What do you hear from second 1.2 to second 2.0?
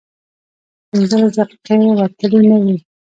دقيقې